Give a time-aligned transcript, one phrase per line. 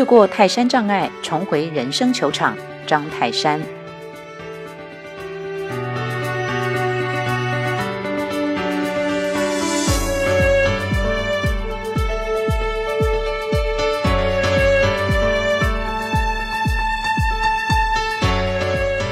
[0.00, 2.56] 越过泰山障碍，重回人生球场。
[2.86, 3.60] 张泰山。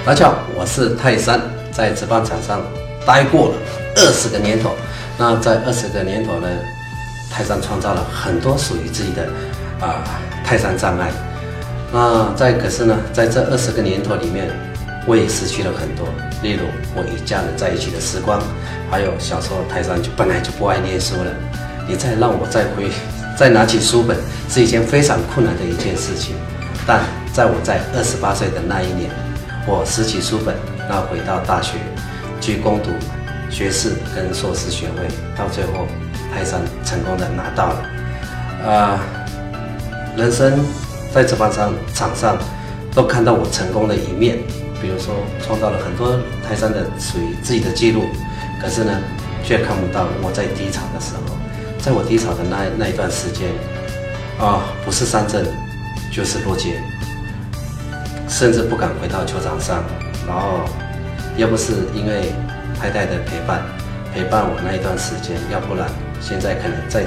[0.06, 1.38] 大家好，我是泰山，
[1.70, 2.62] 在职棒场上
[3.06, 3.54] 待过了
[3.94, 4.70] 二十个年头。
[5.18, 6.48] 那在二十个年头呢，
[7.30, 9.28] 泰山创造了很多属于自己的
[9.80, 10.04] 啊
[10.44, 11.10] 泰山障碍。
[11.92, 14.48] 那在可是呢，在这二十个年头里面，
[15.06, 16.06] 我也失去了很多。
[16.42, 16.64] 例如
[16.94, 18.40] 我与家人在一起的时光，
[18.90, 21.30] 还有小时候泰山就本来就不爱念书了，
[21.88, 22.90] 你再让我再回
[23.36, 24.16] 再拿起书本，
[24.48, 26.36] 是一件非常困难的一件事情。
[26.86, 27.00] 但
[27.32, 29.10] 在我在二十八岁的那一年。
[29.70, 30.54] 我拾起书本，
[30.88, 31.74] 那回到大学
[32.40, 32.88] 去攻读
[33.50, 35.86] 学士跟硕士学位，到最后
[36.32, 37.84] 泰山成功的拿到了。
[38.66, 38.98] 啊，
[40.18, 40.58] 人生
[41.14, 42.36] 在这方上场上
[42.92, 44.38] 都看到我成功的一面，
[44.82, 48.02] 比如说创造了很多泰山的属于自己的记录，
[48.60, 48.90] 可是呢，
[49.44, 51.36] 却看不到我在低潮的时候，
[51.78, 53.46] 在我低潮的那那一段时间，
[54.40, 55.46] 啊，不是上阵
[56.12, 56.82] 就是落街。
[58.28, 59.82] 甚至不敢回到球场上，
[60.26, 60.60] 然后
[61.36, 62.32] 要不是因为
[62.78, 63.62] 太太的陪伴，
[64.12, 65.88] 陪伴我那一段时间，要不然
[66.20, 67.04] 现在可能在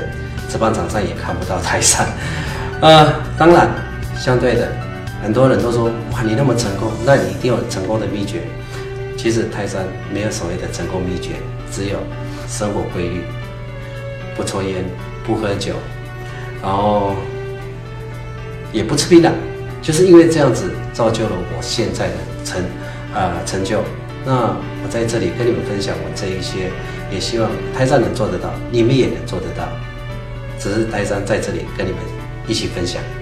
[0.50, 2.08] 职棒场上也看不到泰山。
[2.82, 3.70] 呃，当然，
[4.18, 4.68] 相对的，
[5.22, 8.42] 很多人都说哇，你那么成功，那你一定有成功的秘诀。
[9.16, 11.34] 其实泰山没有所谓的成功秘诀，
[11.72, 12.00] 只有
[12.48, 13.22] 生活规律，
[14.36, 14.84] 不抽烟，
[15.24, 15.76] 不喝酒，
[16.60, 17.14] 然后
[18.74, 19.30] 也不吃槟榔。
[19.80, 22.64] 就是因为这样子造就了我现在的成，
[23.14, 23.84] 呃成就。
[24.26, 26.72] 那我在这里跟你们分享我这一些，
[27.12, 29.68] 也希望泰山能做得到，你们也能做得到。
[30.58, 32.00] 只是泰山在这里跟你们
[32.48, 33.21] 一起分享。